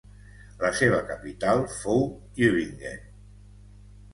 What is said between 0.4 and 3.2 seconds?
La seva capital fou Tübingen.